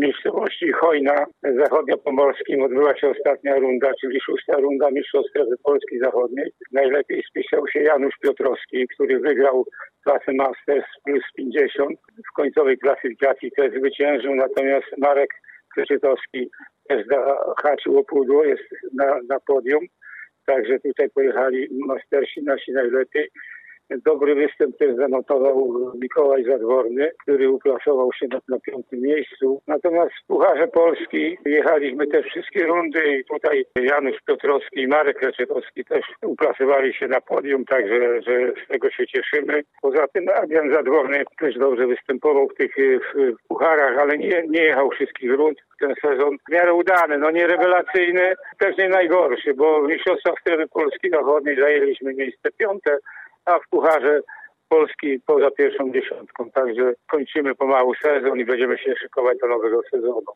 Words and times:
miejscowości 0.00 0.72
Chojna, 0.72 1.26
zachodniopomorskim 1.42 2.62
odbyła 2.62 2.96
się 2.96 3.08
ostatnia 3.08 3.56
runda, 3.56 3.90
czyli 4.00 4.20
szósta 4.20 4.56
runda 4.56 4.90
Mistrzostw 4.90 5.30
Strefy 5.30 5.56
Polski 5.64 5.98
Zachodniej. 5.98 6.52
Najlepiej 6.72 7.22
spisał 7.22 7.68
się 7.68 7.80
Janusz 7.80 8.14
Piotrowski, 8.22 8.88
który 8.94 9.20
wygrał 9.20 9.64
klasę 10.04 10.32
Masters 10.32 10.86
plus 11.04 11.22
50. 11.36 11.90
W 12.30 12.36
końcowej 12.36 12.78
klasyfikacji 12.78 13.50
też 13.56 13.72
zwyciężył, 13.78 14.34
natomiast 14.34 14.88
Marek 14.98 15.30
Krzyczytowski 15.72 16.50
też 16.88 17.06
zahaczył 17.06 17.98
o 17.98 18.04
pudło, 18.04 18.44
jest 18.44 18.68
na, 18.94 19.06
na 19.28 19.40
podium. 19.40 19.80
Także 20.46 20.78
tutaj 20.80 21.10
pojechali 21.10 21.68
mastersi 21.86 22.42
nasi 22.42 22.72
najlepiej. 22.72 23.28
Dobry 23.90 24.34
występ 24.34 24.76
też 24.78 24.96
zanotował 24.96 25.92
Mikołaj 25.94 26.44
Zadworny, 26.44 27.10
który 27.22 27.50
uplasował 27.50 28.12
się 28.12 28.26
na, 28.28 28.40
na 28.48 28.60
piątym 28.60 29.00
miejscu. 29.00 29.62
Natomiast 29.66 30.10
w 30.24 30.26
Pucharze 30.26 30.68
Polski 30.68 31.38
jechaliśmy 31.44 32.06
te 32.06 32.22
wszystkie 32.22 32.66
rundy 32.66 33.16
i 33.16 33.24
tutaj 33.24 33.64
Janusz 33.76 34.16
Piotrowski 34.26 34.80
i 34.80 34.88
Marek 34.88 35.22
Leczetowski 35.22 35.84
też 35.84 36.04
uplasowali 36.22 36.94
się 36.94 37.08
na 37.08 37.20
podium, 37.20 37.64
także 37.64 38.22
że 38.22 38.52
z 38.64 38.68
tego 38.68 38.90
się 38.90 39.06
cieszymy. 39.06 39.62
Poza 39.82 40.08
tym 40.08 40.24
Adrian 40.34 40.72
Zadworny 40.72 41.22
też 41.38 41.58
dobrze 41.58 41.86
występował 41.86 42.48
w 42.48 42.54
tych 42.54 42.74
w 43.14 43.48
Pucharach, 43.48 43.98
ale 43.98 44.18
nie, 44.18 44.42
nie 44.48 44.62
jechał 44.62 44.90
wszystkich 44.90 45.30
rund 45.32 45.58
ten 45.80 45.94
sezon. 46.02 46.36
W 46.48 46.52
miarę 46.52 46.74
udany, 46.74 47.18
no 47.18 47.30
nie 47.30 47.46
rewelacyjny, 47.46 48.34
też 48.58 48.76
nie 48.76 48.88
najgorszy, 48.88 49.54
bo 49.54 49.82
w 49.82 49.88
Mistrzostwach 49.88 50.40
Strefy 50.40 50.68
Polski 50.68 51.10
Zachodniej 51.10 51.56
zajęliśmy 51.60 52.14
miejsce 52.14 52.48
piąte, 52.58 52.98
a 53.44 53.58
w 53.58 53.68
Pucharze 53.70 54.20
Polski 54.68 55.20
poza 55.26 55.50
pierwszą 55.50 55.92
dziesiątką. 55.92 56.50
Także 56.50 56.92
kończymy 57.10 57.54
pomału 57.54 57.94
sezon 57.94 58.38
i 58.38 58.44
będziemy 58.44 58.78
się 58.78 58.94
szykować 58.96 59.38
do 59.38 59.48
nowego 59.48 59.80
sezonu. 59.90 60.32